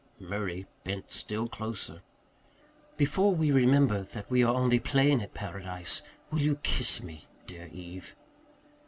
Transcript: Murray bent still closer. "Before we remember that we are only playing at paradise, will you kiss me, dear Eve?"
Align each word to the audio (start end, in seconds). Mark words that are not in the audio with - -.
Murray 0.19 0.65
bent 0.83 1.11
still 1.11 1.47
closer. 1.47 2.01
"Before 2.97 3.35
we 3.35 3.51
remember 3.51 4.01
that 4.01 4.31
we 4.31 4.43
are 4.43 4.55
only 4.55 4.79
playing 4.79 5.21
at 5.21 5.35
paradise, 5.35 6.01
will 6.31 6.39
you 6.41 6.55
kiss 6.63 7.03
me, 7.03 7.25
dear 7.45 7.69
Eve?" 7.71 8.15